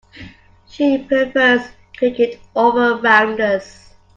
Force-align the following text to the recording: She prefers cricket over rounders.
She 0.67 0.97
prefers 0.97 1.61
cricket 1.95 2.41
over 2.55 2.95
rounders. 2.95 3.93